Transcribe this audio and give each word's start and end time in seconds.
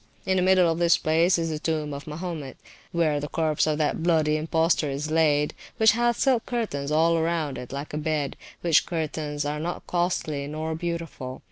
In 0.25 0.37
the 0.37 0.41
middle 0.41 0.67
of 0.67 0.79
this 0.79 0.97
place 0.97 1.37
is 1.37 1.51
the 1.51 1.59
tomb 1.59 1.93
of 1.93 2.07
Mahomet, 2.07 2.57
where 2.91 3.19
the 3.19 3.27
corpse 3.27 3.67
of 3.67 3.77
that 3.77 4.01
bloody 4.01 4.35
impostor 4.35 4.89
is 4.89 5.11
laid, 5.11 5.53
which 5.77 5.91
hath 5.91 6.17
silk 6.17 6.47
curtains 6.47 6.91
all 6.91 7.17
around 7.17 7.59
it 7.59 7.71
like 7.71 7.93
a 7.93 7.99
bed; 7.99 8.35
which 8.61 8.87
curtains 8.87 9.45
are 9.45 9.59
not 9.59 9.85
costly 9.85 10.47
nor 10.47 10.73
beautiful. 10.73 11.39